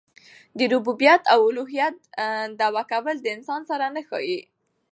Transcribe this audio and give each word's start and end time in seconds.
د 0.57 0.59
ربوبیت 0.73 1.21
او 1.33 1.39
اولوهیت 1.45 1.95
دعوه 2.59 2.83
کول 2.91 3.15
د 3.21 3.27
انسان 3.37 3.61
سره 3.69 3.85
نه 3.95 4.01
ښايي. 4.07 4.39